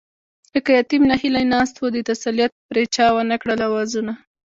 لکه 0.55 0.69
يتيم 0.79 1.03
ناهيلی 1.09 1.43
ناست 1.53 1.75
وو، 1.77 1.93
د 1.95 1.97
تسليت 2.09 2.51
پرې 2.69 2.83
چا 2.95 3.05
ونکړل 3.17 3.59
آوازونه 3.69 4.13